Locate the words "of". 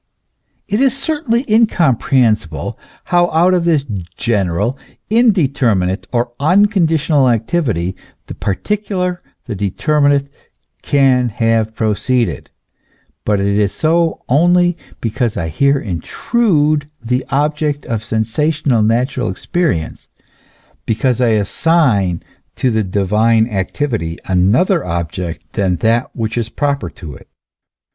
3.53-3.65, 17.85-18.03